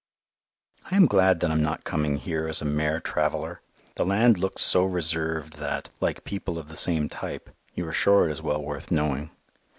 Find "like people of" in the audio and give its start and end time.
5.99-6.69